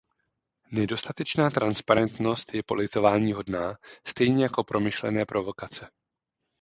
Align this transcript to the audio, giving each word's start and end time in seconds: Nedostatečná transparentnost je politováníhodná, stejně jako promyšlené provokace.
Nedostatečná 0.71 1.49
transparentnost 1.49 2.53
je 2.53 2.63
politováníhodná, 2.63 3.75
stejně 4.07 4.43
jako 4.43 4.63
promyšlené 4.63 5.25
provokace. 5.25 5.89